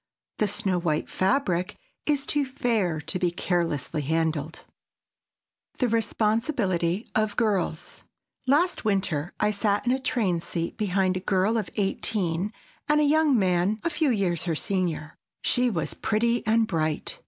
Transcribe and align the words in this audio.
The 0.39 0.47
snow 0.47 0.79
white 0.79 1.11
fabric 1.11 1.75
is 2.07 2.25
too 2.25 2.43
fair 2.43 2.99
to 3.01 3.19
be 3.19 3.29
carelessly 3.29 4.01
handled. 4.01 4.55
[Sidenote: 4.55 5.77
THE 5.77 5.87
RESPONSIBILITY 5.89 7.09
OF 7.13 7.35
GIRLS] 7.37 8.03
Last 8.47 8.83
winter 8.83 9.31
I 9.39 9.51
sat 9.51 9.85
in 9.85 9.91
a 9.91 9.99
train 9.99 10.41
seat 10.41 10.75
behind 10.75 11.17
a 11.17 11.19
girl 11.19 11.55
of 11.55 11.69
eighteen 11.75 12.51
and 12.89 12.99
a 12.99 13.03
young 13.03 13.37
man 13.37 13.79
a 13.83 13.91
few 13.91 14.09
years 14.09 14.45
her 14.45 14.55
senior. 14.55 15.19
She 15.43 15.69
was 15.69 15.93
pretty 15.93 16.41
and 16.47 16.65
bright. 16.65 17.19